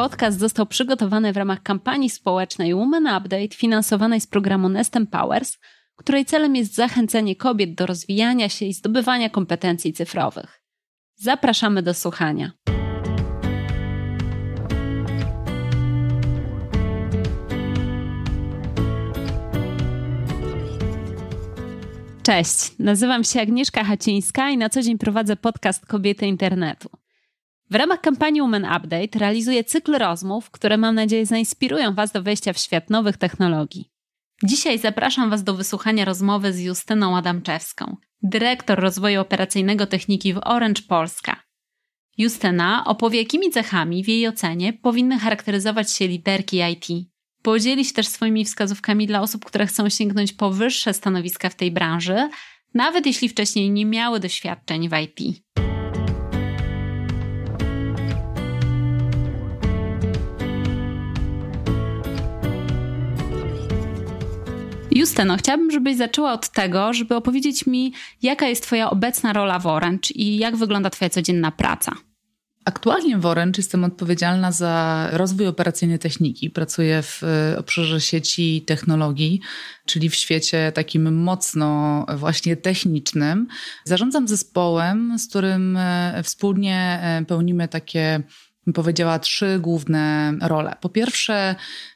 [0.00, 5.58] podcast został przygotowany w ramach kampanii społecznej Women Update finansowanej z programu Nest Empowers,
[5.96, 10.62] której celem jest zachęcenie kobiet do rozwijania się i zdobywania kompetencji cyfrowych.
[11.16, 12.52] Zapraszamy do słuchania.
[22.22, 26.99] Cześć, nazywam się Agnieszka Hacińska i na co dzień prowadzę podcast Kobiety Internetu.
[27.70, 32.52] W ramach kampanii Women Update realizuję cykl rozmów, które mam nadzieję zainspirują Was do wejścia
[32.52, 33.90] w świat nowych technologii.
[34.44, 40.82] Dzisiaj zapraszam Was do wysłuchania rozmowy z Justyną Adamczewską, dyrektor rozwoju operacyjnego techniki w Orange
[40.88, 41.42] Polska.
[42.18, 47.08] Justyna opowie, jakimi cechami w jej ocenie powinny charakteryzować się liderki IT.
[47.42, 51.70] Podzieli się też swoimi wskazówkami dla osób, które chcą sięgnąć po wyższe stanowiska w tej
[51.70, 52.28] branży,
[52.74, 55.42] nawet jeśli wcześniej nie miały doświadczeń w IT.
[65.00, 69.66] Justyno, chciałabym, żebyś zaczęła od tego, żeby opowiedzieć mi, jaka jest Twoja obecna rola w
[69.66, 71.92] Orange i jak wygląda Twoja codzienna praca.
[72.64, 76.50] Aktualnie w Orange jestem odpowiedzialna za rozwój operacyjny techniki.
[76.50, 79.40] Pracuję w e, obszarze sieci i technologii,
[79.86, 83.46] czyli w świecie takim mocno właśnie technicznym.
[83.84, 88.22] Zarządzam zespołem, z którym e, wspólnie e, pełnimy takie
[88.74, 90.76] powiedziała, trzy główne role.
[90.80, 91.54] Po pierwsze,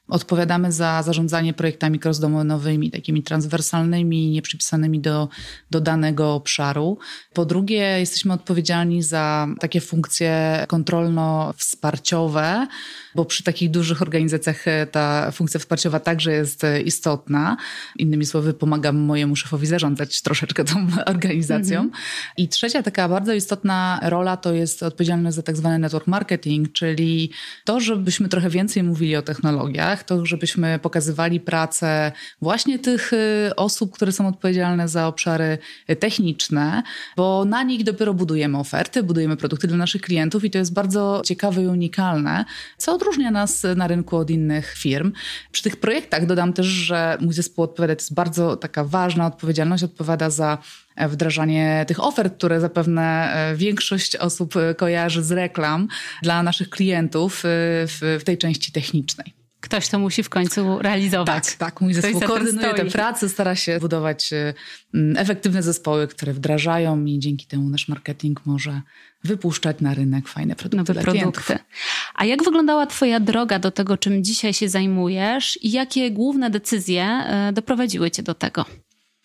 [0.09, 5.29] Odpowiadamy za zarządzanie projektami crossdomenowymi, takimi transwersalnymi, nieprzypisanymi do,
[5.71, 6.99] do danego obszaru.
[7.33, 12.67] Po drugie, jesteśmy odpowiedzialni za takie funkcje kontrolno-wsparciowe,
[13.15, 17.57] bo przy takich dużych organizacjach ta funkcja wsparciowa także jest istotna.
[17.99, 21.81] Innymi słowy, pomagam mojemu szefowi zarządzać troszeczkę tą organizacją.
[21.81, 22.03] Mhm.
[22.37, 27.31] I trzecia taka bardzo istotna rola to jest odpowiedzialność za tak zwany network marketing, czyli
[27.65, 32.13] to, żebyśmy trochę więcej mówili o technologiach, to żebyśmy pokazywali pracę
[32.43, 35.59] właśnie tych y, osób, które są odpowiedzialne za obszary
[35.99, 36.83] techniczne,
[37.17, 41.23] bo na nich dopiero budujemy oferty, budujemy produkty dla naszych klientów i to jest bardzo
[41.25, 42.45] ciekawe i unikalne,
[42.79, 45.13] co odróżnia nas na rynku od innych firm.
[45.53, 49.85] Przy tych projektach dodam też, że mój zespół odpowiada, to jest bardzo taka ważna odpowiedzialność,
[49.85, 50.59] odpowiada za
[50.97, 55.89] wdrażanie tych ofert, które zapewne e, większość osób kojarzy z reklam
[56.23, 57.49] dla naszych klientów y,
[57.87, 59.44] w, w tej części technicznej.
[59.65, 61.45] Ktoś to musi w końcu realizować.
[61.45, 61.81] Tak, tak.
[61.81, 64.55] Mój zespół koordynuje tę pracę, stara się budować e,
[65.17, 68.81] efektywne zespoły, które wdrażają i dzięki temu nasz marketing może
[69.25, 71.43] wypuszczać na rynek fajne produkty Nowe produkty.
[71.43, 71.51] Klientów.
[72.15, 77.05] A jak wyglądała Twoja droga do tego, czym dzisiaj się zajmujesz i jakie główne decyzje
[77.05, 78.65] e, doprowadziły Cię do tego?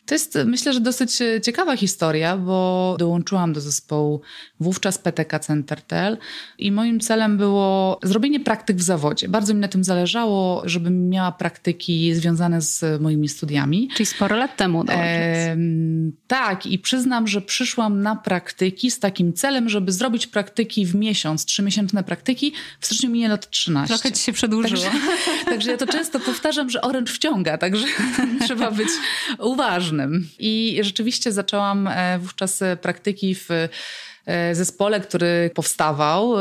[0.09, 4.22] To jest myślę, że dosyć e, ciekawa historia, bo dołączyłam do zespołu
[4.59, 6.18] wówczas PTK Centertel
[6.58, 9.28] i moim celem było zrobienie praktyk w zawodzie.
[9.28, 13.90] Bardzo mi na tym zależało, żebym miała praktyki związane z moimi studiami.
[13.94, 15.58] Czyli sporo lat temu e,
[16.28, 21.46] Tak i przyznam, że przyszłam na praktyki z takim celem, żeby zrobić praktyki w miesiąc,
[21.46, 22.53] trzymiesięczne praktyki.
[22.80, 23.94] W styczniu minie lat 13.
[23.94, 24.81] Trochę ci się przedłużyło.
[24.84, 25.00] Także,
[25.52, 27.86] także ja to często powtarzam, że oręcz wciąga, także
[28.46, 28.90] trzeba być
[29.40, 29.99] uważny.
[30.40, 36.36] I rzeczywiście zaczęłam e, wówczas e, praktyki w e, zespole, który powstawał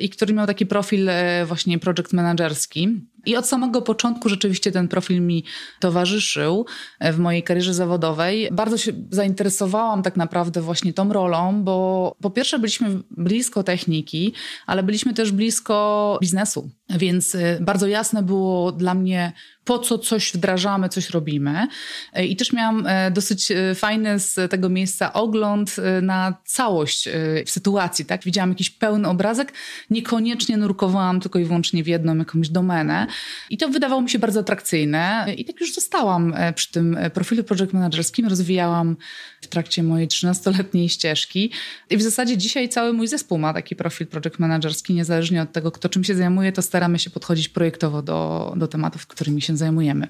[0.00, 1.10] i który miał taki profil
[1.46, 2.88] właśnie project managerski.
[3.26, 5.44] I od samego początku rzeczywiście ten profil mi
[5.80, 6.66] towarzyszył
[7.00, 8.48] w mojej karierze zawodowej.
[8.52, 14.32] Bardzo się zainteresowałam tak naprawdę właśnie tą rolą, bo po pierwsze byliśmy blisko techniki,
[14.66, 16.70] ale byliśmy też blisko biznesu.
[16.90, 19.32] Więc bardzo jasne było dla mnie,
[19.64, 21.68] po co coś wdrażamy, coś robimy.
[22.12, 27.08] E, I też miałam e, dosyć e, fajny z tego miejsca ogląd na całość
[27.46, 28.04] sytuacji.
[28.04, 28.24] Tak?
[28.24, 29.52] Widziałam jakiś pełny obrazek,
[29.90, 33.06] niekoniecznie nurkowałam tylko i wyłącznie w jedną jakąś domenę.
[33.50, 35.26] I to wydawało mi się bardzo atrakcyjne.
[35.36, 38.96] I tak już zostałam przy tym profilu project managerskim, rozwijałam
[39.40, 41.50] w trakcie mojej 13-letniej ścieżki.
[41.90, 45.72] I w zasadzie dzisiaj cały mój zespół ma taki profil project managerski, niezależnie od tego,
[45.72, 50.08] kto czym się zajmuje, to staramy się podchodzić projektowo do, do tematów, którymi się zajmujemy.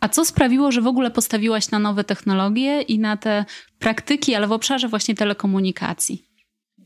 [0.00, 3.44] A co sprawiło, że w ogóle postawiłaś na nowe technologie i na te
[3.78, 6.31] praktyki, ale w obszarze właśnie telekomunikacji?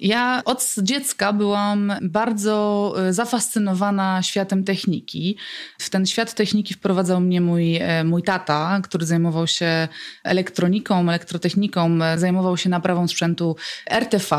[0.01, 5.37] Ja od dziecka byłam bardzo e, zafascynowana światem techniki.
[5.79, 9.89] W ten świat techniki wprowadzał mnie mój, e, mój tata, który zajmował się
[10.25, 13.57] elektroniką, elektrotechniką, e, zajmował się naprawą sprzętu
[13.91, 14.37] RTV,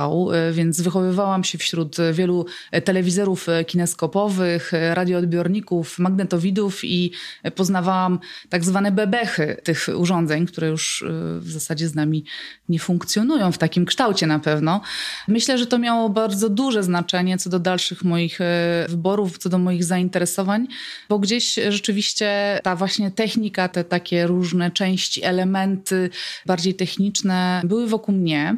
[0.52, 2.46] więc wychowywałam się wśród wielu
[2.84, 7.12] telewizorów kineskopowych, radioodbiorników, magnetowidów i
[7.56, 8.20] poznawałam
[8.50, 11.04] tak zwane bebechy tych urządzeń, które już
[11.40, 12.26] w zasadzie z nami
[12.70, 14.82] nie funkcjonują w takim kształcie na pewno.
[15.28, 19.50] Myślę, myślę, że to miało bardzo duże znaczenie co do dalszych moich e, wyborów, co
[19.50, 20.68] do moich zainteresowań,
[21.10, 26.10] bo gdzieś rzeczywiście ta właśnie technika, te takie różne części, elementy
[26.46, 28.58] bardziej techniczne były wokół mnie.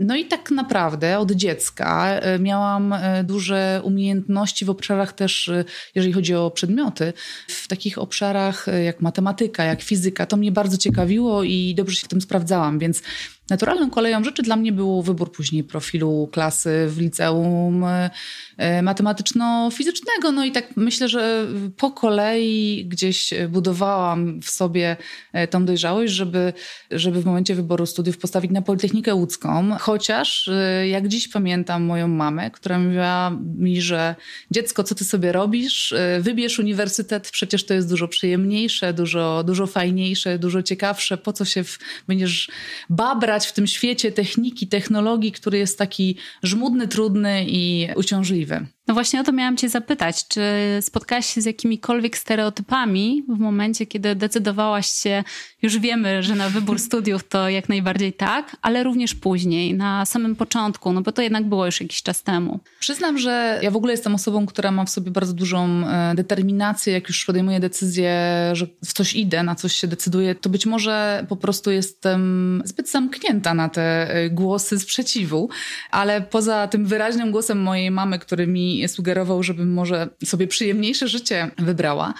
[0.00, 5.50] No i tak naprawdę od dziecka e, miałam e, duże umiejętności w obszarach też,
[5.94, 7.12] jeżeli chodzi o przedmioty,
[7.48, 10.26] w takich obszarach jak matematyka, jak fizyka.
[10.26, 13.02] To mnie bardzo ciekawiło i dobrze się w tym sprawdzałam, więc
[13.50, 20.32] Naturalną koleją rzeczy dla mnie był wybór później profilu klasy w liceum e, matematyczno-fizycznego.
[20.32, 21.46] No i tak myślę, że
[21.76, 24.96] po kolei gdzieś budowałam w sobie
[25.32, 26.52] e, tą dojrzałość, żeby,
[26.90, 29.76] żeby w momencie wyboru studiów postawić na Politechnikę Łódzką.
[29.80, 34.14] Chociaż e, jak dziś pamiętam moją mamę, która mówiła mi, że
[34.50, 35.94] dziecko, co ty sobie robisz?
[36.20, 41.18] Wybierz uniwersytet, przecież to jest dużo przyjemniejsze, dużo, dużo fajniejsze, dużo ciekawsze.
[41.18, 41.78] Po co się w,
[42.08, 42.50] będziesz
[42.90, 48.66] babrać w tym świecie techniki, technologii, który jest taki żmudny, trudny i uciążliwy.
[48.88, 50.28] No właśnie o to miałam Cię zapytać.
[50.28, 50.42] Czy
[50.80, 55.24] spotkałaś się z jakimikolwiek stereotypami w momencie, kiedy decydowałaś się,
[55.62, 60.36] już wiemy, że na wybór studiów to jak najbardziej tak, ale również później, na samym
[60.36, 62.60] początku, no bo to jednak było już jakiś czas temu.
[62.80, 66.92] Przyznam, że ja w ogóle jestem osobą, która ma w sobie bardzo dużą e, determinację.
[66.92, 68.12] Jak już podejmuję decyzję,
[68.52, 72.90] że w coś idę, na coś się decyduję, to być może po prostu jestem zbyt
[72.90, 75.48] zamknięta na te e, głosy sprzeciwu,
[75.90, 81.50] ale poza tym wyraźnym głosem mojej mamy, który mi sugerował, żebym może sobie przyjemniejsze życie
[81.58, 82.14] wybrała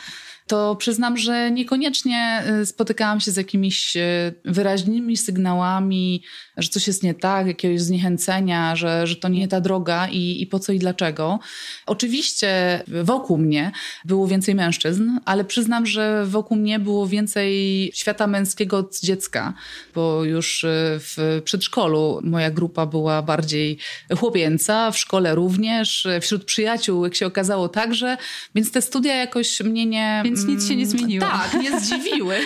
[0.49, 6.23] to przyznam, że niekoniecznie y, spotykałam się z jakimiś y, wyraźnymi sygnałami,
[6.57, 10.47] że coś jest nie tak, jakiegoś zniechęcenia, że, że to nie ta droga i, i
[10.47, 11.39] po co i dlaczego.
[11.87, 13.73] Oczywiście wokół mnie
[14.05, 19.55] było więcej mężczyzn, ale przyznam, że wokół mnie było więcej świata męskiego od dziecka,
[19.95, 20.69] bo już y,
[21.01, 23.79] w przedszkolu moja grupa była bardziej
[24.19, 28.17] chłopięca, w szkole również, wśród przyjaciół, jak się okazało, także,
[28.55, 31.27] więc te studia jakoś mnie nie więc nic się nie mm, zmieniło.
[31.27, 32.37] Tak, nie zdziwiły.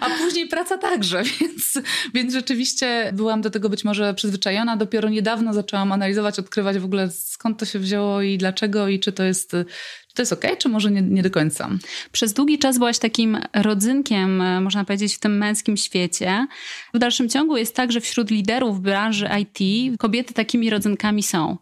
[0.00, 1.78] A później praca także, więc,
[2.14, 4.76] więc rzeczywiście byłam do tego być może przyzwyczajona.
[4.76, 9.12] Dopiero niedawno zaczęłam analizować, odkrywać w ogóle skąd to się wzięło i dlaczego i czy
[9.12, 11.70] to jest, czy to jest okej, okay, czy może nie, nie do końca.
[12.12, 16.46] Przez długi czas byłaś takim rodzynkiem, można powiedzieć, w tym męskim świecie.
[16.94, 21.58] W dalszym ciągu jest tak, że wśród liderów branży IT kobiety takimi rodzynkami są.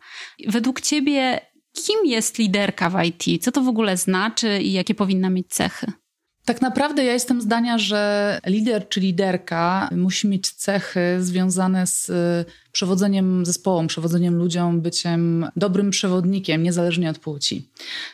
[0.46, 1.40] Według ciebie
[1.72, 3.44] Kim jest liderka w IT?
[3.44, 5.92] Co to w ogóle znaczy i jakie powinna mieć cechy?
[6.44, 12.44] Tak naprawdę ja jestem zdania, że lider czy liderka musi mieć cechy związane z y,
[12.72, 17.68] przewodzeniem zespołom, przewodzeniem ludziom, byciem dobrym przewodnikiem, niezależnie od płci.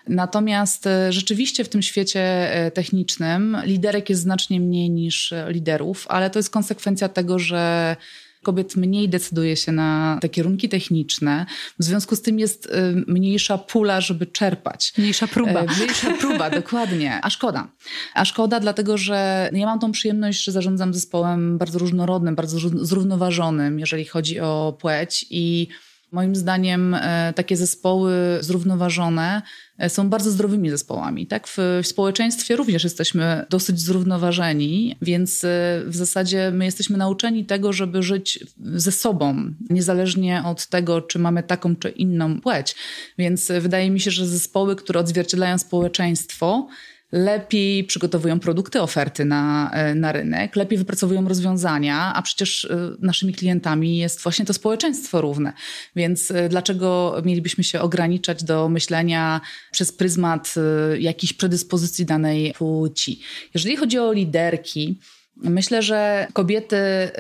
[0.09, 6.31] Natomiast y, rzeczywiście w tym świecie y, technicznym liderek jest znacznie mniej niż liderów, ale
[6.31, 7.97] to jest konsekwencja tego, że
[8.43, 11.47] kobiet mniej decyduje się na te kierunki techniczne.
[11.79, 12.71] W związku z tym jest y,
[13.07, 14.93] mniejsza pula, żeby czerpać.
[14.99, 15.61] Mniejsza próba.
[15.61, 17.21] E, mniejsza próba, dokładnie.
[17.23, 17.69] A szkoda.
[18.15, 23.79] A szkoda, dlatego że ja mam tą przyjemność, że zarządzam zespołem bardzo różnorodnym, bardzo zrównoważonym,
[23.79, 25.69] jeżeli chodzi o płeć i
[26.13, 29.43] Moim zdaniem e, takie zespoły zrównoważone
[29.79, 31.27] e, są bardzo zdrowymi zespołami.
[31.27, 31.49] Tak?
[31.49, 35.49] W, społeczeństwie również jesteśmy dosyć zrównoważeni, więc e,
[35.87, 41.43] w zasadzie my jesteśmy nauczeni tego, żeby żyć ze sobą, niezależnie od tego, czy mamy
[41.43, 42.77] taką czy inną płeć.
[43.19, 46.69] Więc wydaje mi się, że zespoły, które odzwierciedlają społeczeństwo,
[47.13, 53.35] lepiej przygotowują produkty, oferty na, e, na rynek, lepiej wypracowują rozwiązania, a przecież e, naszymi
[53.35, 55.53] klientami jest właśnie to społeczeństwo równe.
[55.97, 60.55] Więc e, dlaczego mielibyśmy się ograniczać do myślenia przez pryzmat
[60.99, 63.21] jakichś predyspozycji danej płci?
[63.55, 64.99] Jeżeli chodzi o liderki,
[65.43, 66.77] Myślę, że kobiety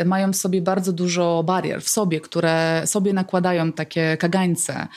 [0.06, 4.88] mają w sobie bardzo dużo barier w sobie, które sobie nakładają takie kagańce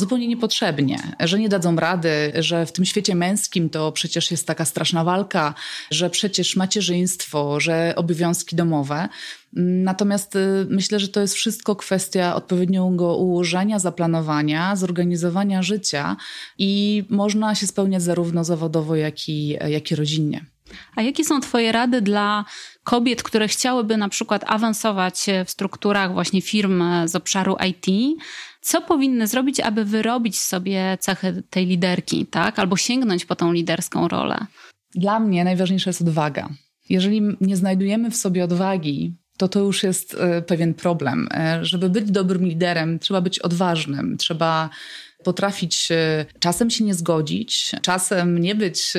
[0.00, 4.64] zupełnie niepotrzebnie, że nie dadzą rady, że w tym świecie męskim to przecież jest taka
[4.64, 5.54] straszna walka,
[5.90, 9.08] że przecież macierzyństwo, że obowiązki domowe.
[9.52, 16.16] Natomiast y, myślę, że to jest wszystko kwestia odpowiedniego ułożenia, zaplanowania, zorganizowania życia
[16.58, 20.44] i można się spełniać zarówno zawodowo, jak i, jak i rodzinnie.
[20.96, 22.44] A jakie są Twoje rady dla
[22.84, 27.86] kobiet, które chciałyby na przykład awansować w strukturach właśnie firm z obszaru IT?
[28.60, 32.58] Co powinny zrobić, aby wyrobić sobie cechy tej liderki, tak?
[32.58, 34.46] Albo sięgnąć po tą liderską rolę?
[34.94, 36.48] Dla mnie najważniejsza jest odwaga.
[36.88, 41.28] Jeżeli nie znajdujemy w sobie odwagi, to to już jest e, pewien problem.
[41.30, 44.70] E, żeby być dobrym liderem, trzeba być odważnym, trzeba
[45.24, 45.88] potrafić
[46.38, 48.92] czasem się nie zgodzić, czasem nie być,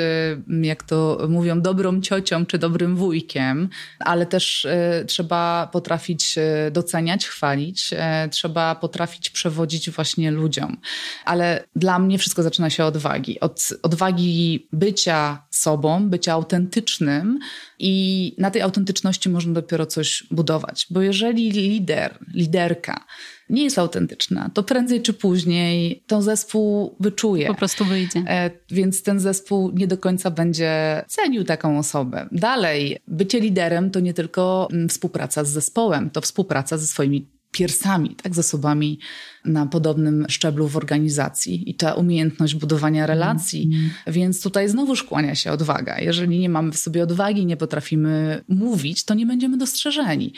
[0.61, 4.67] jak to mówią, dobrą ciocią czy dobrym wujkiem, ale też
[5.07, 6.35] trzeba potrafić
[6.71, 7.89] doceniać, chwalić,
[8.31, 10.77] trzeba potrafić przewodzić właśnie ludziom.
[11.25, 13.39] Ale dla mnie wszystko zaczyna się od odwagi.
[13.39, 17.39] Od odwagi bycia sobą, bycia autentycznym
[17.79, 20.87] i na tej autentyczności można dopiero coś budować.
[20.89, 23.05] Bo jeżeli lider, liderka
[23.51, 27.47] nie jest autentyczna, to prędzej czy później to zespół wyczuje.
[27.47, 28.23] Po prostu wyjdzie.
[28.27, 32.27] E, więc ten zespół nie do końca będzie cenił taką osobę.
[32.31, 38.15] Dalej, bycie liderem to nie tylko mm, współpraca z zespołem, to współpraca ze swoimi piersami,
[38.15, 38.99] tak, zasobami
[39.45, 43.69] na podobnym szczeblu w organizacji i ta umiejętność budowania relacji.
[43.73, 43.89] Mm.
[44.07, 45.99] Więc tutaj znowu kłania się odwaga.
[45.99, 50.33] Jeżeli nie mamy w sobie odwagi, nie potrafimy mówić, to nie będziemy dostrzeżeni.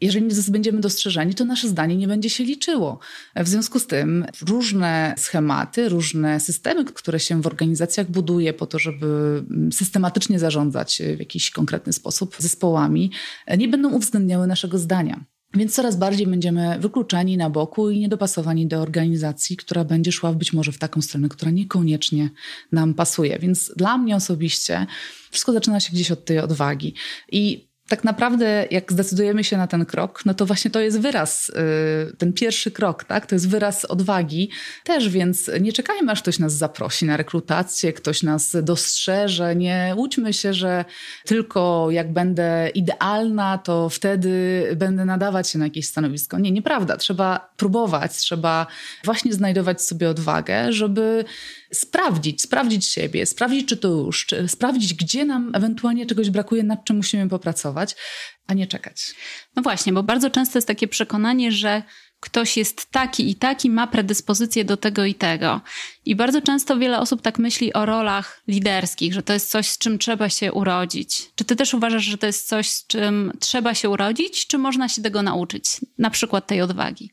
[0.00, 2.98] Jeżeli nie będziemy dostrzeżeni, to nasze zdanie nie będzie się liczyło.
[3.36, 8.78] W związku z tym różne schematy, różne systemy, które się w organizacjach buduje po to,
[8.78, 9.42] żeby
[9.72, 13.10] systematycznie zarządzać w jakiś konkretny sposób zespołami,
[13.58, 15.31] nie będą uwzględniały naszego zdania.
[15.54, 20.52] Więc coraz bardziej będziemy wykluczani na boku i niedopasowani do organizacji, która będzie szła być
[20.52, 22.30] może w taką stronę, która niekoniecznie
[22.72, 23.38] nam pasuje.
[23.38, 24.86] Więc dla mnie osobiście
[25.30, 26.94] wszystko zaczyna się gdzieś od tej odwagi.
[27.32, 31.48] I tak naprawdę, jak zdecydujemy się na ten krok, no to właśnie to jest wyraz,
[31.48, 33.26] y, ten pierwszy krok, tak?
[33.26, 34.50] To jest wyraz odwagi
[34.84, 39.56] też, więc nie czekajmy, aż ktoś nas zaprosi na rekrutację, ktoś nas dostrzeże.
[39.56, 40.84] Nie łudźmy się, że
[41.24, 46.38] tylko jak będę idealna, to wtedy będę nadawać się na jakieś stanowisko.
[46.38, 46.96] Nie, nieprawda.
[46.96, 48.66] Trzeba próbować, trzeba
[49.04, 51.24] właśnie znajdować sobie odwagę, żeby
[51.72, 56.84] sprawdzić, sprawdzić siebie, sprawdzić, czy to już, czy sprawdzić, gdzie nam ewentualnie czegoś brakuje, nad
[56.84, 57.81] czym musimy popracować,
[58.46, 59.14] a nie czekać.
[59.56, 61.82] No właśnie, bo bardzo często jest takie przekonanie, że
[62.20, 65.60] ktoś jest taki i taki, ma predyspozycję do tego i tego.
[66.04, 69.78] I bardzo często wiele osób tak myśli o rolach liderskich, że to jest coś, z
[69.78, 71.30] czym trzeba się urodzić.
[71.34, 74.88] Czy ty też uważasz, że to jest coś, z czym trzeba się urodzić, czy można
[74.88, 75.80] się tego nauczyć?
[75.98, 77.10] Na przykład tej odwagi.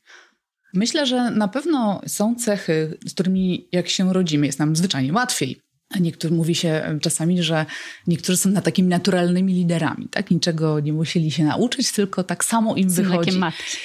[0.73, 5.61] Myślę, że na pewno są cechy, z którymi jak się rodzimy, jest nam zwyczajnie łatwiej.
[5.99, 7.65] Niektórzy mówi się czasami, że
[8.07, 10.31] niektórzy są na takimi naturalnymi liderami, tak?
[10.31, 13.31] Niczego nie musieli się nauczyć, tylko tak samo im z wychodzi.
[13.31, 13.77] Z matki.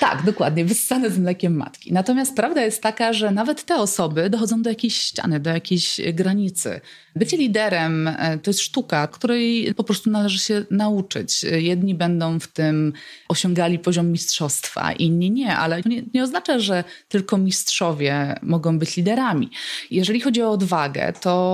[0.00, 1.92] Tak, dokładnie, wyssane z mlekiem matki.
[1.92, 6.80] Natomiast prawda jest taka, że nawet te osoby dochodzą do jakiejś ściany, do jakiejś granicy.
[7.16, 11.42] Bycie liderem e, to jest sztuka, której po prostu należy się nauczyć.
[11.42, 12.92] Jedni będą w tym
[13.28, 18.96] osiągali poziom mistrzostwa, inni nie, ale to nie, nie oznacza, że tylko mistrzowie mogą być
[18.96, 19.50] liderami.
[19.90, 21.45] Jeżeli chodzi o odwagę, to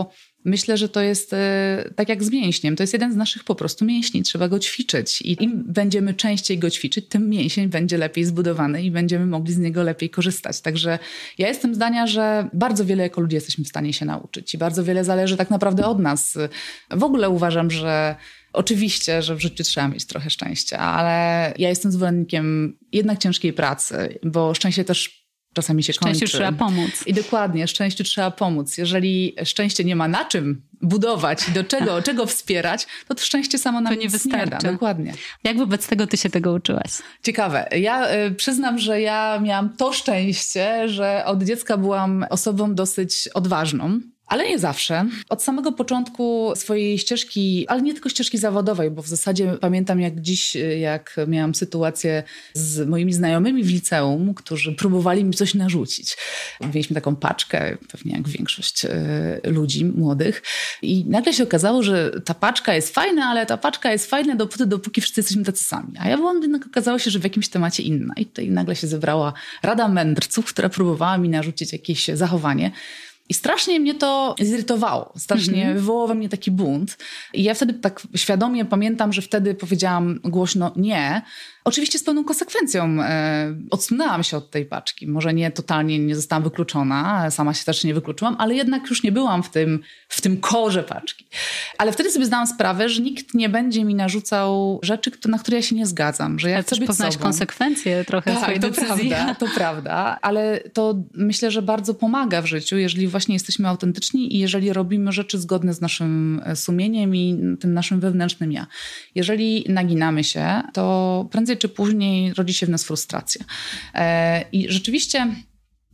[0.45, 2.77] Myślę, że to jest e, tak jak z mięśniem.
[2.77, 4.23] To jest jeden z naszych po prostu mięśni.
[4.23, 5.23] Trzeba go ćwiczyć.
[5.23, 9.59] I im będziemy częściej go ćwiczyć, tym mięsień będzie lepiej zbudowany i będziemy mogli z
[9.59, 10.61] niego lepiej korzystać.
[10.61, 10.99] Także
[11.39, 14.85] ja jestem zdania, że bardzo wiele jako ludzie jesteśmy w stanie się nauczyć i bardzo
[14.85, 16.39] wiele zależy tak naprawdę od nas.
[16.91, 18.17] W ogóle uważam, że
[18.53, 24.19] Oczywiście, że w życiu trzeba mieć trochę szczęścia, ale ja jestem zwolennikiem jednak ciężkiej pracy,
[24.23, 25.22] bo szczęście też
[25.53, 26.37] czasami się Szczęściu kończy.
[26.37, 26.91] trzeba pomóc.
[27.07, 28.79] I dokładnie, szczęściu trzeba pomóc.
[28.79, 33.59] Jeżeli szczęście nie ma na czym budować i do czego, czego wspierać, to to szczęście
[33.59, 34.67] samo nam to nie wystarczy.
[34.67, 34.73] Nie.
[34.73, 35.15] Dokładnie.
[35.45, 36.91] Jak wobec tego ty się tego uczyłaś?
[37.23, 37.69] Ciekawe.
[37.77, 44.01] Ja y, przyznam, że ja miałam to szczęście, że od dziecka byłam osobą dosyć odważną.
[44.27, 45.07] Ale nie zawsze.
[45.29, 50.21] Od samego początku swojej ścieżki, ale nie tylko ścieżki zawodowej, bo w zasadzie pamiętam jak
[50.21, 52.23] dziś, jak miałam sytuację
[52.55, 56.17] z moimi znajomymi w liceum, którzy próbowali mi coś narzucić.
[56.61, 58.91] Mieliśmy taką paczkę, pewnie jak większość e,
[59.45, 60.43] ludzi młodych
[60.83, 64.67] i nagle się okazało, że ta paczka jest fajna, ale ta paczka jest fajna dopóty,
[64.67, 65.93] dopóki wszyscy jesteśmy tacy sami.
[65.99, 68.15] A ja byłam jednak okazało się, że w jakimś temacie inna.
[68.17, 72.71] I tutaj nagle się zebrała rada mędrców, która próbowała mi narzucić jakieś zachowanie,
[73.29, 75.81] i strasznie mnie to zirytowało, strasznie mm -hmm.
[75.81, 76.99] wywołało we mnie taki bunt.
[77.35, 81.23] I ja wtedy tak świadomie pamiętam, że wtedy powiedziałam głośno nie,
[81.65, 85.07] Oczywiście z pełną konsekwencją e, odsunęłam się od tej paczki.
[85.07, 89.13] Może nie totalnie nie zostałam wykluczona, sama się też nie wykluczyłam, ale jednak już nie
[89.13, 91.27] byłam w tym, w tym korze paczki.
[91.79, 95.63] Ale wtedy sobie zdałam sprawę, że nikt nie będzie mi narzucał rzeczy, na które ja
[95.63, 96.39] się nie zgadzam.
[96.39, 99.09] Że ja ale chcę też poznać konsekwencje trochę tak, swojej to decyzji.
[99.11, 104.37] Prawda, to prawda, ale to myślę, że bardzo pomaga w życiu, jeżeli właśnie jesteśmy autentyczni
[104.37, 108.67] i jeżeli robimy rzeczy zgodne z naszym e, sumieniem i tym naszym wewnętrznym ja.
[109.15, 113.45] Jeżeli naginamy się, to prędzej prędzej czy później rodzi się w nas frustracja.
[113.95, 115.27] E, I rzeczywiście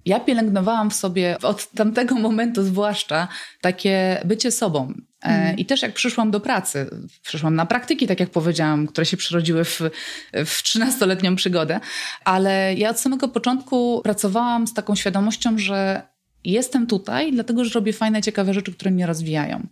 [0.05, 3.29] ja pielęgnowałam w sobie od tamtego momentu zwłaszcza
[3.61, 4.95] takie bycie sobą.
[5.21, 5.57] Mm.
[5.57, 6.91] I też jak przyszłam do pracy,
[7.23, 9.81] przyszłam na praktyki, tak jak powiedziałam, które się przerodziły w,
[10.33, 11.81] w 13-letnią przygodę,
[12.25, 16.03] ale ja od samego początku pracowałam z taką świadomością, że
[16.45, 19.67] Jestem tutaj, dlatego że robię fajne, ciekawe rzeczy, które mnie rozwijają.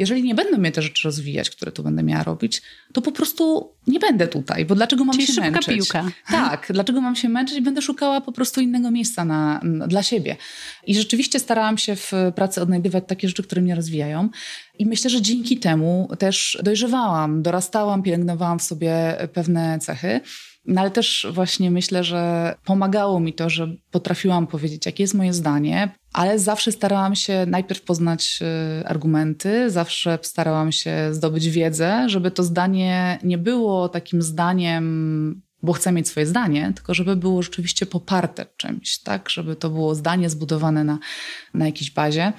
[0.00, 3.72] Jeżeli nie będą mnie te rzeczy rozwijać, które tu będę miała robić, to po prostu
[3.86, 5.74] nie będę tutaj, bo dlaczego mam Czyli się szybka męczyć?
[5.74, 6.10] piłka.
[6.30, 10.36] Tak, dlaczego mam się męczyć i będę szukała po prostu innego miejsca na, dla siebie.
[10.86, 14.28] I rzeczywiście starałam się w pracy odnajdywać takie rzeczy, które mnie rozwijają.
[14.78, 20.20] I myślę, że dzięki temu też dojrzewałam, dorastałam, pielęgnowałam w sobie pewne cechy.
[20.64, 25.32] No ale też właśnie myślę, że pomagało mi to, że potrafiłam powiedzieć, jakie jest moje
[25.32, 28.38] zdanie, ale zawsze starałam się najpierw poznać
[28.80, 35.72] y, argumenty, zawsze starałam się zdobyć wiedzę, żeby to zdanie nie było takim zdaniem bo
[35.72, 39.30] chcę mieć swoje zdanie, tylko żeby było rzeczywiście poparte czymś, tak?
[39.30, 40.98] Żeby to było zdanie zbudowane na,
[41.54, 42.32] na jakiejś bazie.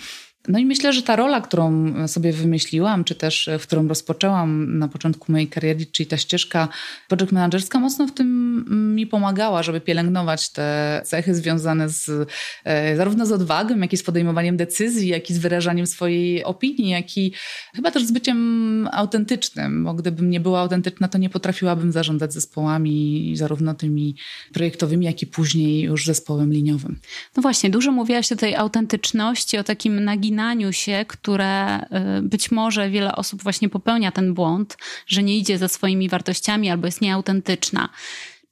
[0.47, 4.87] No i myślę, że ta rola, którą sobie wymyśliłam, czy też w którą rozpoczęłam na
[4.87, 6.67] początku mojej kariery, czyli ta ścieżka
[7.07, 12.29] project managerska, mocno w tym mi pomagała, żeby pielęgnować te cechy związane z,
[12.63, 16.89] e, zarówno z odwagą, jak i z podejmowaniem decyzji, jak i z wyrażaniem swojej opinii,
[16.89, 17.33] jak i
[17.75, 23.33] chyba też z byciem autentycznym, bo gdybym nie była autentyczna, to nie potrafiłabym zarządzać zespołami,
[23.35, 24.15] zarówno tymi
[24.53, 26.99] projektowymi, jak i później już zespołem liniowym.
[27.35, 32.51] No właśnie, dużo mówiłaś o tej autentyczności, o takim naginaniu zaginaniu się, które y, być
[32.51, 37.01] może wiele osób właśnie popełnia ten błąd, że nie idzie za swoimi wartościami albo jest
[37.01, 37.89] nieautentyczna.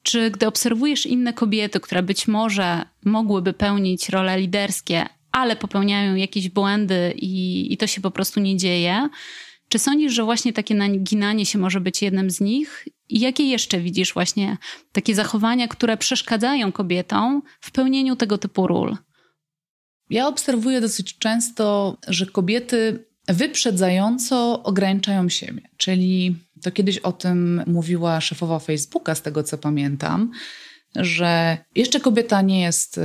[0.03, 6.49] Czy gdy obserwujesz inne kobiety, które być może mogłyby pełnić role liderskie, ale popełniają jakieś
[6.49, 9.09] błędy i, i to się po prostu nie dzieje,
[9.69, 12.87] czy sądzisz, że właśnie takie naginanie się może być jednym z nich?
[13.09, 14.57] I jakie jeszcze widzisz właśnie
[14.91, 18.97] takie zachowania, które przeszkadzają kobietom w pełnieniu tego typu ról?
[20.09, 25.61] Ja obserwuję dosyć często, że kobiety wyprzedzająco ograniczają siebie.
[25.77, 30.31] Czyli to kiedyś o tym mówiła szefowa Facebooka, z tego co pamiętam,
[30.95, 33.01] że jeszcze kobieta nie jest y,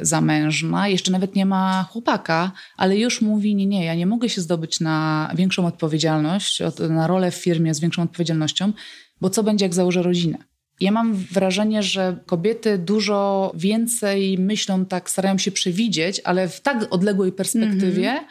[0.00, 4.40] zamężna, jeszcze nawet nie ma chłopaka, ale już mówi: Nie, nie, ja nie mogę się
[4.40, 8.72] zdobyć na większą odpowiedzialność, na rolę w firmie z większą odpowiedzialnością,
[9.20, 10.38] bo co będzie, jak założę rodzinę?
[10.82, 16.86] Ja mam wrażenie, że kobiety dużo więcej myślą tak, starają się przewidzieć, ale w tak
[16.90, 18.28] odległej perspektywie, mm -hmm.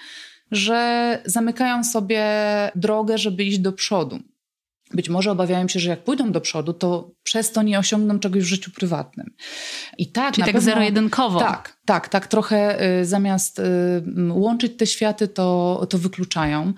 [0.52, 2.24] że zamykają sobie
[2.76, 4.20] drogę, żeby iść do przodu.
[4.94, 8.44] Być może obawiają się, że jak pójdą do przodu, to przez to nie osiągną czegoś
[8.44, 9.34] w życiu prywatnym.
[9.98, 11.40] I tak, Czyli tak pewno, zero-jedynkowo.
[11.40, 12.28] Tak, tak, tak.
[12.28, 13.64] Trochę y, zamiast y,
[14.30, 16.74] łączyć te światy, to, to wykluczają.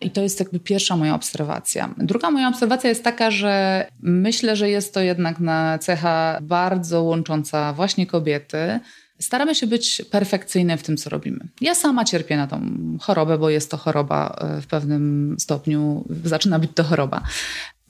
[0.00, 1.94] I to jest jakby pierwsza moja obserwacja.
[1.98, 7.72] Druga moja obserwacja jest taka, że myślę, że jest to jednak na cecha bardzo łącząca
[7.72, 8.80] właśnie kobiety.
[9.20, 11.48] Staramy się być perfekcyjne w tym, co robimy.
[11.60, 12.60] Ja sama cierpię na tą
[13.00, 17.22] chorobę, bo jest to choroba e, w pewnym stopniu, zaczyna być to choroba.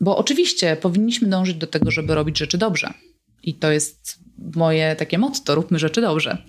[0.01, 2.95] Bo oczywiście powinniśmy dążyć do tego, żeby robić rzeczy dobrze.
[3.43, 4.19] I to jest
[4.55, 6.43] moje takie motto: róbmy rzeczy dobrze.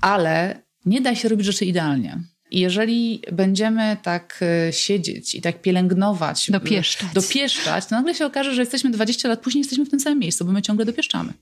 [0.00, 2.20] Ale nie da się robić rzeczy idealnie.
[2.50, 7.12] I jeżeli będziemy tak e, siedzieć i tak pielęgnować, dopieszczać.
[7.14, 10.44] dopieszczać, to nagle się okaże, że jesteśmy 20 lat później, jesteśmy w tym samym miejscu,
[10.44, 11.32] bo my ciągle dopieszczamy.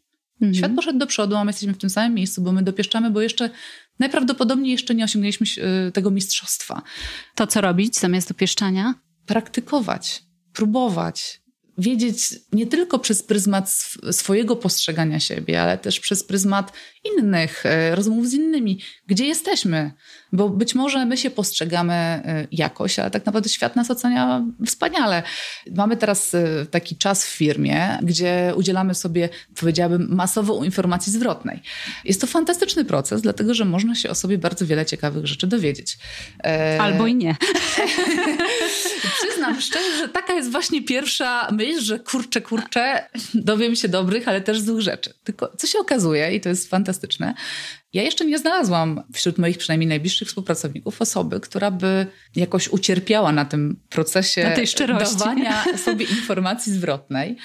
[0.43, 0.55] Mhm.
[0.55, 3.21] Świat poszedł do przodu, a my jesteśmy w tym samym miejscu, bo my dopieszczamy, bo
[3.21, 3.51] jeszcze
[3.99, 5.47] najprawdopodobniej jeszcze nie osiągnęliśmy
[5.89, 6.83] e, tego mistrzostwa.
[7.35, 8.95] To co robić zamiast dopieszczania?
[9.27, 10.23] Praktykować,
[10.53, 11.40] próbować,
[11.81, 13.71] wiedzieć nie tylko przez pryzmat
[14.11, 16.73] swojego postrzegania siebie, ale też przez pryzmat
[17.05, 19.93] innych, e, rozmów z innymi, gdzie jesteśmy.
[20.33, 25.23] Bo być może my się postrzegamy e, jakoś, ale tak naprawdę świat nas ocenia wspaniale.
[25.75, 29.29] Mamy teraz e, taki czas w firmie, gdzie udzielamy sobie,
[29.61, 31.63] powiedziałabym, masowo informacji zwrotnej.
[32.05, 35.99] Jest to fantastyczny proces, dlatego że można się o sobie bardzo wiele ciekawych rzeczy dowiedzieć.
[36.79, 37.37] Albo i nie.
[39.23, 44.41] Przyznam szczerze, że taka jest właśnie pierwsza myśl, że kurczę, kurczę, dowiem się dobrych, ale
[44.41, 45.15] też złych rzeczy.
[45.25, 47.35] Tylko co się okazuje, i to jest fantastyczne,
[47.93, 52.07] ja jeszcze nie znalazłam wśród moich przynajmniej najbliższych współpracowników osoby, która by
[52.37, 54.67] jakoś ucierpiała na tym procesie na tej
[55.19, 57.37] dawania sobie informacji zwrotnej,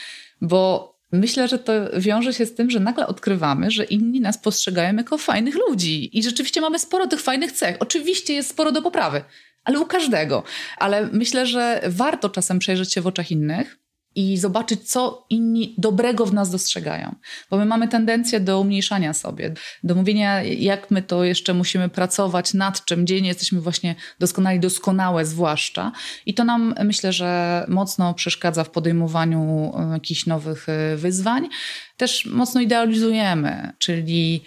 [0.42, 4.96] bo Myślę, że to wiąże się z tym, że nagle odkrywamy, że inni nas postrzegają
[4.96, 7.78] jako fajnych ludzi i rzeczywiście mamy sporo tych fajnych cech.
[7.80, 9.22] Oczywiście jest sporo do poprawy,
[9.66, 10.44] ale u każdego.
[10.78, 13.78] Ale myślę, że warto czasem przejrzeć się w oczach innych
[14.16, 17.16] i zobaczyć, co inni dobrego w nas dostrzegają.
[17.50, 22.54] Bo my mamy tendencję do umniejszania sobie, do mówienia, jak my to jeszcze musimy pracować,
[22.54, 25.92] nad czym, gdzie nie jesteśmy właśnie doskonali, doskonałe zwłaszcza.
[26.26, 31.50] I to nam, myślę, że mocno przeszkadza w podejmowaniu e, jakichś nowych e, wyzwań.
[31.98, 34.44] Też mocno idealizujemy, czyli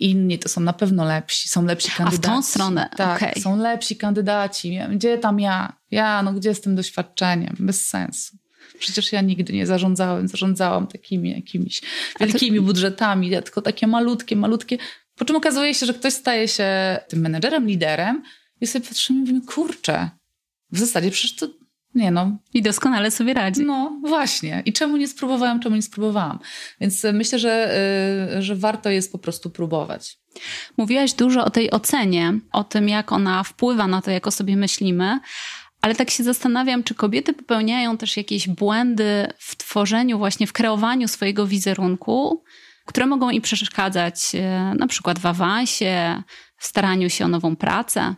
[0.00, 2.28] inni to są na pewno lepsi, są lepsi kandydaci.
[2.28, 3.42] A w tą stronę, Tak, okay.
[3.42, 4.78] są lepsi kandydaci.
[4.90, 5.76] Gdzie tam ja?
[5.90, 7.56] Ja, no gdzie z tym doświadczeniem?
[7.58, 8.36] Bez sensu.
[8.78, 11.82] Przecież ja nigdy nie zarządzałem, zarządzałam takimi jakimiś
[12.20, 14.78] wielkimi budżetami, ja tylko takie malutkie, malutkie.
[15.16, 18.22] Po czym okazuje się, że ktoś staje się tym menedżerem, liderem
[18.60, 20.10] i sobie patrzymy i mówimy, kurczę,
[20.70, 21.48] w zasadzie przecież to
[21.96, 22.36] nie no.
[22.54, 23.62] I doskonale sobie radzi.
[23.64, 24.62] No właśnie.
[24.64, 26.38] I czemu nie spróbowałam, czemu nie spróbowałam.
[26.80, 27.74] Więc myślę, że,
[28.34, 30.18] yy, że warto jest po prostu próbować.
[30.76, 34.56] Mówiłaś dużo o tej ocenie, o tym, jak ona wpływa na to, jak o sobie
[34.56, 35.20] myślimy.
[35.82, 41.08] Ale tak się zastanawiam, czy kobiety popełniają też jakieś błędy w tworzeniu, właśnie w kreowaniu
[41.08, 42.44] swojego wizerunku,
[42.86, 46.22] które mogą im przeszkadzać e, na przykład w awansie,
[46.56, 48.14] w staraniu się o nową pracę.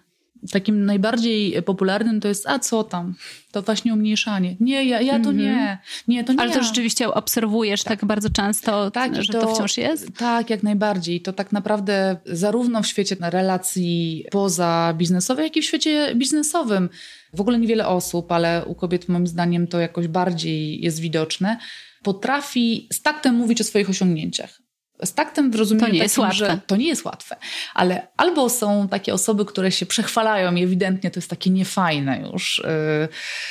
[0.52, 3.14] Takim najbardziej popularnym to jest, a co tam?
[3.52, 4.56] To właśnie umniejszanie.
[4.60, 5.38] Nie, ja, ja to mm -hmm.
[5.38, 5.78] nie.
[6.08, 6.40] Nie, to nie.
[6.40, 10.16] Ale to rzeczywiście obserwujesz tak, tak bardzo często, tak, że to, to, wciąż jest?
[10.16, 11.20] Tak, jak najbardziej.
[11.20, 16.88] To tak naprawdę zarówno w świecie relacji poza biznesowej, jak i w świecie biznesowym.
[17.34, 21.58] W ogóle niewiele osób, ale u kobiet moim zdaniem to jakoś bardziej jest widoczne,
[22.02, 24.67] potrafi z taktem mówić o swoich osiągnięciach
[25.04, 27.36] z taktem w rozumieniu to nie jest że to nie jest łatwe.
[27.74, 32.62] Ale albo są takie osoby, które się przechwalają i ewidentnie to jest takie niefajne już.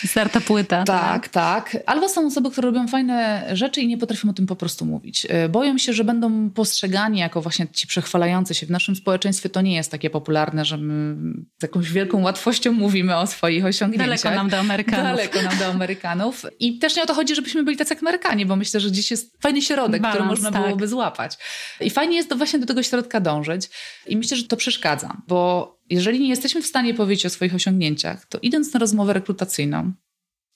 [0.06, 0.84] Starta płyta.
[0.84, 1.84] Tak, tak, tak.
[1.86, 5.24] Albo są osoby, które robią fajne rzeczy i nie potrafią o tym po prostu mówić.
[5.24, 8.66] Yy, boją się, że będą postrzegani jako właśnie ci przechwalający się.
[8.66, 11.16] W naszym społeczeństwie to nie jest takie popularne, że my
[11.60, 14.08] z jakąś wielką łatwością mówimy o swoich osiągnięciach.
[14.08, 15.04] Daleko nam do Amerykanów.
[15.04, 16.46] Daleko nam do Amerykanów.
[16.60, 19.12] I też nie o to chodzi, żebyśmy byli tacy jak Amerykanie, bo myślę, że gdzieś
[19.12, 20.64] jest fajny środek, Balans, który można tak.
[20.64, 21.37] byłoby złapać.
[21.82, 23.70] I fajnie jest właśnie do tego środka dążyć.
[24.08, 28.26] I myślę, że to przeszkadza, bo jeżeli nie jesteśmy w stanie powiedzieć o swoich osiągnięciach,
[28.26, 29.94] to idąc na rozmowę rekrutacyjną,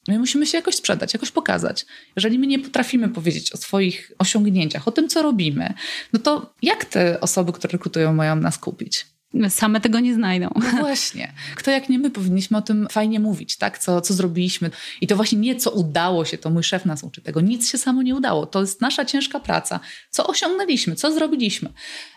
[0.08, 1.86] My musimy się jakoś sprzedać, jakoś pokazać.
[2.16, 5.74] Jeżeli my nie potrafimy powiedzieć o swoich osiągnięciach, o tym, co robimy,
[6.14, 9.06] no to jak te osoby, które rekrutują, mają nas kupić?
[9.50, 10.50] Same tego nie znajdą.
[10.56, 11.34] No właśnie.
[11.56, 13.80] Kto jak nie my powinniśmy o tym fajnie mówić, tak?
[13.80, 14.72] Co, co zrobiliśmy.
[15.02, 17.42] I to właśnie nie co udało się, to mój szef nas uczy tego.
[17.42, 18.46] Nic się samo nie udało.
[18.46, 19.80] To jest nasza ciężka praca.
[20.10, 21.70] Co osiągnęliśmy, co zrobiliśmy.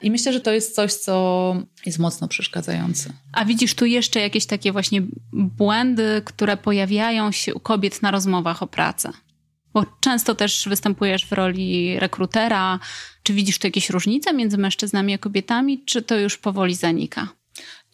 [0.03, 3.11] I myślę, że to jest coś, co jest mocno przeszkadzające.
[3.33, 8.63] A widzisz tu jeszcze jakieś takie właśnie błędy, które pojawiają się u kobiet na rozmowach
[8.63, 9.13] o pracę?
[9.75, 12.79] Bo często też występujesz w roli rekrutera.
[13.23, 17.29] Czy widzisz tu jakieś różnice między mężczyznami a kobietami, czy to już powoli zanika?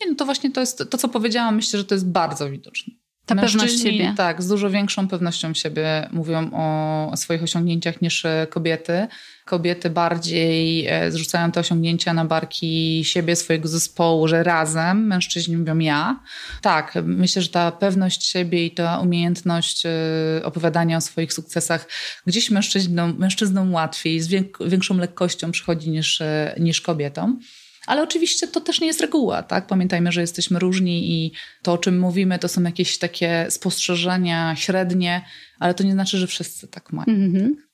[0.01, 1.57] Nie, no to właśnie to jest to, co powiedziałam.
[1.57, 2.95] Myślę, że to jest bardzo widoczne.
[3.27, 4.15] Ta pewność siebie.
[4.17, 9.07] Tak, z dużo większą pewnością siebie mówią o swoich osiągnięciach niż kobiety.
[9.45, 15.79] Kobiety bardziej e, zrzucają te osiągnięcia na barki siebie, swojego zespołu, że razem, mężczyźni mówią
[15.79, 16.21] ja.
[16.63, 19.91] Tak, myślę, że ta pewność siebie i ta umiejętność e,
[20.45, 21.89] opowiadania o swoich sukcesach
[22.27, 24.29] gdzieś mężczyznom, mężczyznom łatwiej, z
[24.67, 27.41] większą lekkością przychodzi niż, e, niż kobietom.
[27.87, 29.67] Ale oczywiście to też nie jest reguła, tak?
[29.67, 35.25] Pamiętajmy, że jesteśmy różni i to, o czym mówimy, to są jakieś takie spostrzeżenia średnie,
[35.59, 37.07] ale to nie znaczy, że wszyscy tak mają.
[37.09, 37.71] Mm -hmm.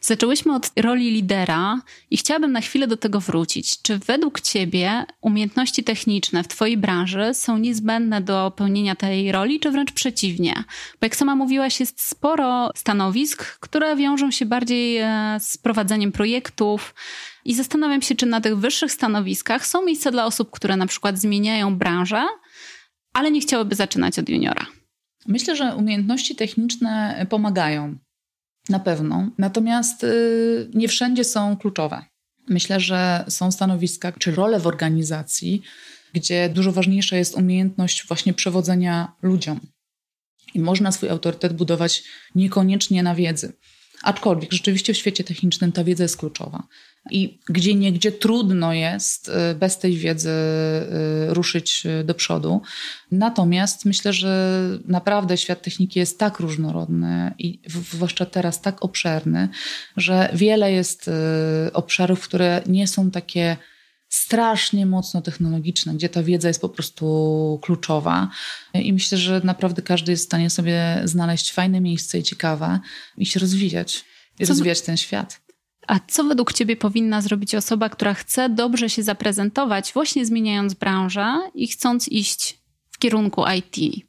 [0.00, 3.82] Zaczęłyśmy od roli lidera i chciałabym na chwilę do tego wrócić.
[3.82, 9.70] Czy według Ciebie umiejętności techniczne w Twojej branży są niezbędne do pełnienia tej roli, czy
[9.70, 10.54] wręcz przeciwnie?
[11.00, 16.94] Bo jak sama mówiłaś, jest sporo stanowisk, które wiążą się bardziej e, z prowadzeniem projektów.
[17.44, 21.18] I zastanawiam się, czy na tych wyższych stanowiskach są miejsca dla osób, które na przykład
[21.18, 22.22] zmieniają branżę,
[23.12, 24.66] ale nie chciałyby zaczynać od juniora.
[25.26, 27.98] Myślę, że umiejętności techniczne pomagają
[28.68, 29.30] na pewno.
[29.38, 32.04] Natomiast y, nie wszędzie są kluczowe.
[32.48, 35.62] Myślę, że są stanowiska czy role w organizacji,
[36.12, 39.60] gdzie dużo ważniejsza jest umiejętność właśnie przewodzenia ludziom.
[40.54, 42.04] I można swój autorytet budować
[42.34, 43.52] niekoniecznie na wiedzy.
[44.02, 46.66] Aczkolwiek rzeczywiście w świecie technicznym ta wiedza jest kluczowa.
[47.10, 52.62] I gdzie niegdzie trudno jest y, bez tej wiedzy y, ruszyć y, do przodu.
[53.10, 59.48] Natomiast myślę, że naprawdę świat techniki jest tak różnorodny i zwłaszcza teraz tak obszerny,
[59.96, 61.10] że wiele jest
[61.72, 63.56] obszarów, które nie są takie
[64.08, 68.30] strasznie mocno technologiczne, gdzie ta wiedza jest po prostu kluczowa.
[68.74, 72.80] I myślę, że naprawdę każdy jest w stanie sobie znaleźć fajne miejsce i ciekawe
[73.18, 74.04] i się rozwijać.
[74.38, 75.43] I rozwijać ten świat.
[75.86, 81.34] A co według Ciebie powinna zrobić osoba, która chce dobrze się zaprezentować, właśnie zmieniając branżę
[81.54, 82.58] i chcąc iść
[82.90, 84.06] w kierunku IT?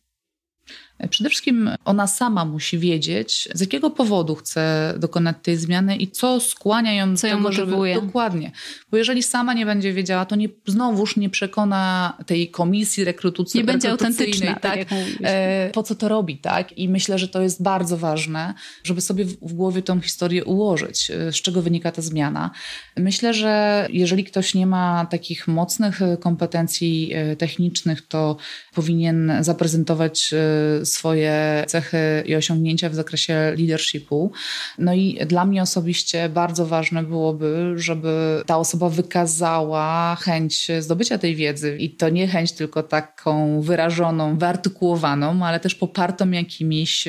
[1.10, 6.40] Przede wszystkim ona sama musi wiedzieć, z jakiego powodu chce dokonać tej zmiany i co
[6.40, 7.52] skłania ją co do tego.
[7.52, 8.52] Żeby, dokładnie.
[8.92, 13.66] Bo jeżeli sama nie będzie wiedziała, to nie, znowuż nie przekona tej komisji rekrutacyjnej.
[13.68, 14.62] Nie będzie autentyczna, tak?
[14.62, 14.88] tak
[15.24, 16.78] e, po co to robi, tak?
[16.78, 18.54] I myślę, że to jest bardzo ważne,
[18.84, 22.52] żeby sobie w, w głowie tą historię ułożyć, e, z czego wynika ta zmiana.
[22.98, 28.38] Myślę, że jeżeli ktoś nie ma takich mocnych kompetencji e, technicznych, to
[28.74, 30.34] powinien zaprezentować
[30.86, 34.32] swoje cechy i osiągnięcia w zakresie leadershipu.
[34.78, 41.36] No i dla mnie osobiście bardzo ważne byłoby, żeby ta osoba wykazała chęć zdobycia tej
[41.36, 47.08] wiedzy i to nie chęć tylko taką wyrażoną, wyartykułowaną, ale też popartą jakimiś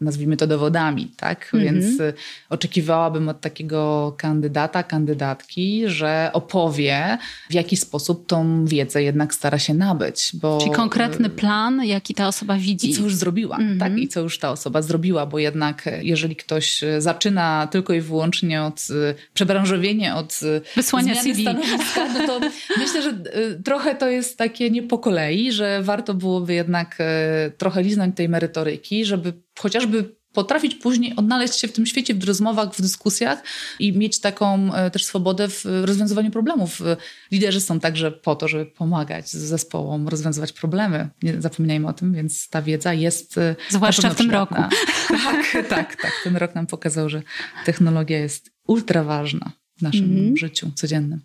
[0.00, 1.50] nazwijmy to dowodami, tak?
[1.54, 1.72] Mm -hmm.
[1.72, 2.14] Więc y,
[2.50, 7.18] oczekiwałabym od takiego kandydata, kandydatki, że opowie,
[7.50, 10.30] w jaki sposób tą wiedzę jednak stara się nabyć.
[10.34, 12.90] Bo, Czyli konkretny y, plan, jaki ta osoba widzi.
[12.90, 13.80] I co już zrobiła, mm -hmm.
[13.80, 13.98] tak?
[13.98, 18.62] I co już ta osoba zrobiła, bo jednak y, jeżeli ktoś zaczyna tylko i wyłącznie
[18.62, 18.88] od
[19.34, 20.40] przebranżowienia, od
[20.76, 22.40] wysłania CV, no to
[22.82, 23.18] myślę, że
[23.64, 26.98] trochę to jest takie nie po kolei, że warto byłoby jednak
[27.58, 32.74] trochę liznąć tej merytoryki, żeby chociażby potrafić później odnaleźć się w tym świecie, w rozmowach,
[32.74, 33.42] w dyskusjach
[33.78, 36.82] i mieć taką e, też swobodę w rozwiązywaniu problemów.
[37.32, 41.08] Liderzy są także po to, żeby pomagać zespołom rozwiązywać problemy.
[41.22, 43.38] Nie zapominajmy o tym, więc ta wiedza jest.
[43.38, 44.54] E, Zwłaszcza w tym roku.
[45.08, 46.12] Tak, tak, tak.
[46.24, 47.22] Ten rok nam pokazał, że
[47.64, 50.36] technologia jest ultra ważna w naszym mm -hmm.
[50.36, 51.20] życiu codziennym.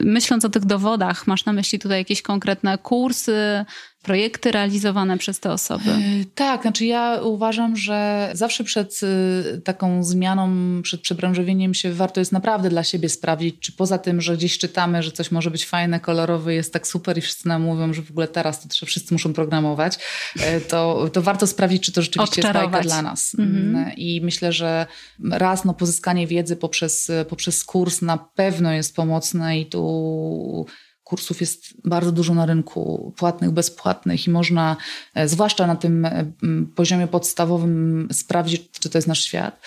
[0.00, 3.64] Myśląc o tych dowodach, masz na myśli tutaj jakieś konkretne kursy,
[4.06, 5.90] projekty realizowane przez te osoby?
[5.90, 10.48] E, tak, znaczy ja uważam, że zawsze przed y, taką zmianą,
[10.82, 15.02] przed przebranżowieniem się warto jest naprawdę dla siebie sprawdzić, czy poza tym, że gdzieś czytamy,
[15.02, 18.10] że coś może być fajne, kolorowe, jest tak super i wszyscy nam mówią, że w
[18.10, 19.98] ogóle teraz to wszyscy muszą programować,
[20.40, 23.34] e, to, to warto sprawdzić, czy to rzeczywiście jest bajka dla nas.
[23.38, 23.76] Mhm.
[23.76, 24.86] Mm, I myślę, że
[25.30, 30.66] raz no, pozyskanie wiedzy poprzez, poprzez kurs na pewno jest pomocne i tu
[31.06, 34.76] kursów jest bardzo dużo na rynku, płatnych, bezpłatnych i można,
[35.14, 36.32] e, zwłaszcza na tym e,
[36.74, 39.60] poziomie podstawowym, sprawdzić, czy to jest nasz świat.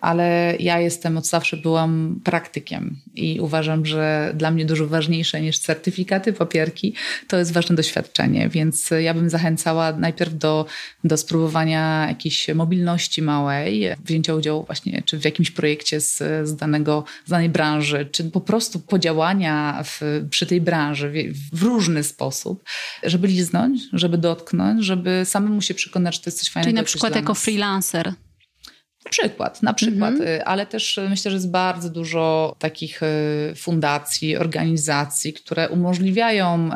[0.00, 5.58] Ale ja jestem od zawsze byłam praktykiem i uważam, że dla mnie dużo ważniejsze niż
[5.58, 6.94] certyfikaty, papierki,
[7.28, 8.48] to jest ważne doświadczenie.
[8.48, 10.66] Więc ja bym zachęcała najpierw do,
[11.04, 17.04] do spróbowania jakiejś mobilności małej, wzięcia udziału właśnie czy w jakimś projekcie z, z, danego,
[17.26, 22.64] z danej branży, czy po prostu podziałania w, przy tej branży branży w różny sposób,
[23.02, 26.68] żeby liznąć, żeby dotknąć, żeby samemu się przekonać, że to jest coś fajnego.
[26.70, 28.12] Czyli na przykład jako freelancer.
[29.04, 30.28] Na przykład, na przykład, mhm.
[30.28, 36.70] y, ale też myślę, że jest bardzo dużo takich y, fundacji, organizacji, które umożliwiają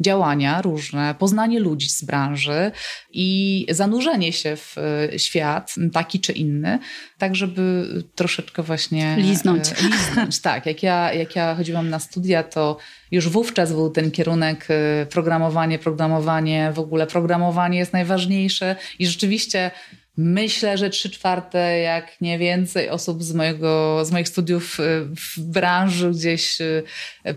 [0.00, 2.72] działania różne, poznanie ludzi z branży
[3.12, 6.78] i zanurzenie się w e, świat, taki czy inny,
[7.18, 9.16] tak żeby troszeczkę właśnie...
[9.18, 9.68] Liznąć.
[9.68, 10.66] E, liznąć, tak.
[10.66, 12.76] Jak ja, jak ja chodziłam na studia, to
[13.10, 19.70] już wówczas był ten kierunek e, programowanie, programowanie, w ogóle programowanie jest najważniejsze i rzeczywiście
[20.18, 24.78] Myślę, że trzy czwarte, jak nie więcej osób z, mojego, z moich studiów
[25.16, 26.58] w branży gdzieś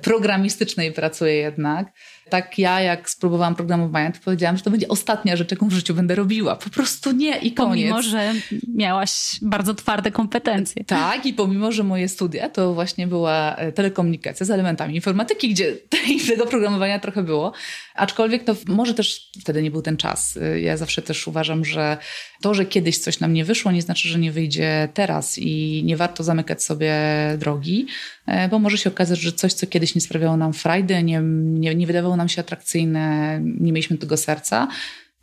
[0.01, 1.91] programistycznej pracuje jednak
[2.29, 5.93] tak ja, jak spróbowałam programowania, to powiedziałam, że to będzie ostatnia rzecz, jaką w życiu
[5.93, 6.55] będę robiła.
[6.55, 7.89] Po prostu nie i koniec.
[7.89, 8.33] Pomimo, że
[8.75, 10.83] miałaś bardzo twarde kompetencje.
[10.83, 15.75] Tak, i pomimo, że moje studia to właśnie była e, telekomunikacja z elementami informatyki, gdzie
[16.29, 17.53] tego programowania trochę było.
[17.95, 20.37] Aczkolwiek to może też wtedy nie był ten czas.
[20.37, 21.97] E, ja zawsze też uważam, że
[22.41, 25.97] to, że kiedyś coś nam nie wyszło, nie znaczy, że nie wyjdzie teraz i nie
[25.97, 26.93] warto zamykać sobie
[27.37, 27.87] drogi,
[28.25, 31.75] e, bo może się okazać, że coś, co kiedyś nie sprawiało nam frajdy, nie, nie,
[31.75, 34.67] nie wydawało nam się atrakcyjne, nie mieliśmy tego serca,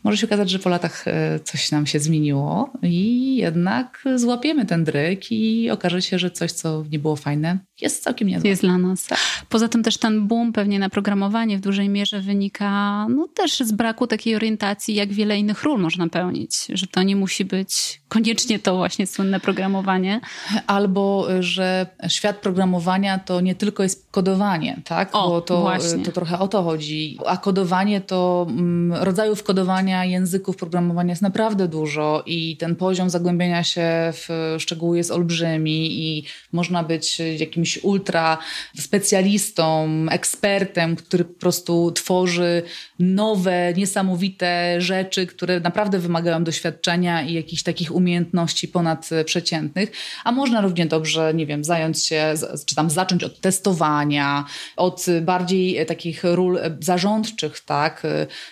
[0.06, 4.84] może się okazać, że po latach e, coś nam się zmieniło i jednak złapiemy ten
[4.84, 8.48] dryk i okaże się, że coś, co nie było fajne, jest całkiem niezłe.
[8.48, 9.04] Jest dla nas.
[9.04, 9.18] Tak.
[9.48, 13.72] Poza tym też ten boom pewnie na programowanie w dużej mierze wynika no, też z
[13.72, 16.56] braku takiej orientacji, jak wiele innych ról można pełnić.
[16.68, 20.20] Że to nie musi być koniecznie to właśnie słynne programowanie.
[20.66, 25.08] Albo, że świat programowania to nie tylko jest kodowanie, tak?
[25.12, 26.04] O, Bo to, właśnie.
[26.04, 27.18] to trochę o to chodzi.
[27.26, 33.64] A kodowanie to mm, rodzajów kodowania języków programowania jest naprawdę dużo i ten poziom zagłębienia
[33.64, 33.82] się
[34.12, 38.38] w szczegóły jest olbrzymi i można być jakimś ultra
[38.78, 42.62] specjalistą, ekspertem, który po prostu tworzy
[42.98, 49.92] nowe, niesamowite rzeczy, które naprawdę wymagają doświadczenia i jakichś takich umiejętności ponadprzeciętnych,
[50.24, 52.34] a można równie dobrze, nie wiem, zająć się,
[52.66, 54.44] czy tam zacząć od testowania,
[54.76, 58.02] od bardziej takich ról zarządczych, tak,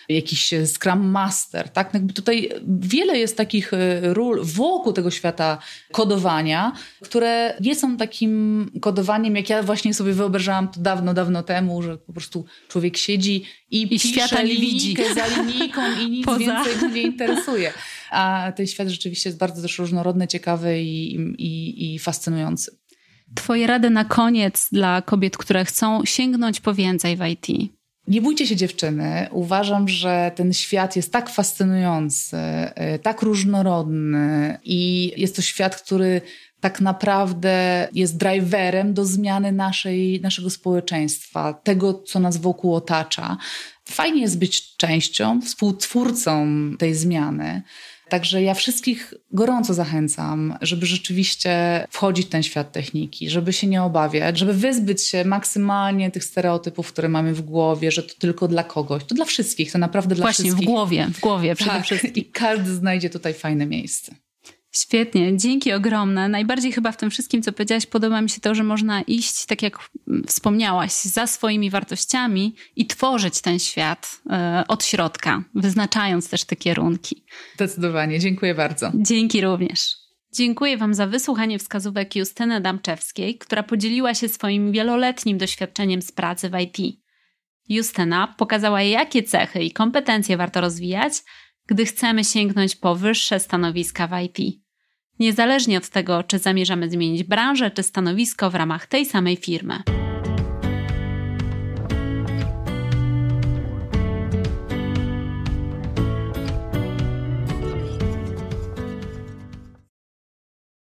[0.08, 5.58] jakiś Scrum Master, tak, jakby tutaj wiele jest takich ról wokół tego świata
[5.92, 11.82] kodowania, które nie są takim kodowaniem, jak ja właśnie sobie wyobrażałam to dawno, dawno temu,
[11.82, 14.96] że po prostu człowiek siedzi i, I świata nie widzi.
[15.14, 16.38] za linijką i nic Poza.
[16.38, 17.72] więcej go nie interesuje.
[18.10, 22.78] A ten świat rzeczywiście jest bardzo też różnorodny, ciekawy i, i, i fascynujący.
[23.34, 27.46] Twoje rady na koniec dla kobiet, które chcą sięgnąć po więcej w IT?
[28.08, 29.28] Nie bójcie się dziewczyny.
[29.30, 32.36] Uważam, że ten świat jest tak fascynujący,
[32.94, 36.20] y, tak różnorodny i jest to świat, który
[36.60, 43.36] tak naprawdę jest driverem do zmiany naszej, naszego społeczeństwa, tego, co nas wokół otacza.
[43.84, 46.46] Fajnie jest być częścią, współtwórcą
[46.78, 47.62] tej zmiany.
[48.08, 53.82] Także ja wszystkich gorąco zachęcam, żeby rzeczywiście wchodzić w ten świat techniki, żeby się nie
[53.82, 58.64] obawiać, żeby wyzbyć się maksymalnie tych stereotypów, które mamy w głowie, że to tylko dla
[58.64, 59.04] kogoś.
[59.04, 60.68] To dla wszystkich, to naprawdę dla Właśnie, wszystkich.
[60.68, 62.14] Właśnie, w głowie, w głowie przede tak, wszystkim.
[62.14, 64.14] I każdy znajdzie tutaj fajne miejsce.
[64.76, 66.28] Świetnie, dzięki ogromne.
[66.28, 69.62] Najbardziej chyba w tym wszystkim, co powiedziałaś, podoba mi się to, że można iść, tak
[69.62, 69.78] jak
[70.26, 77.24] wspomniałaś, za swoimi wartościami i tworzyć ten świat e, od środka, wyznaczając też te kierunki.
[77.54, 78.92] Zdecydowanie, dziękuję bardzo.
[78.94, 79.96] Dzięki również.
[80.32, 86.50] Dziękuję Wam za wysłuchanie wskazówek Justyny Damczewskiej, która podzieliła się swoim wieloletnim doświadczeniem z pracy
[86.50, 86.96] w IT.
[87.68, 91.12] Justyna pokazała, jakie cechy i kompetencje warto rozwijać,
[91.66, 94.63] gdy chcemy sięgnąć po wyższe stanowiska w IT
[95.20, 99.82] niezależnie od tego, czy zamierzamy zmienić branżę czy stanowisko w ramach tej samej firmy.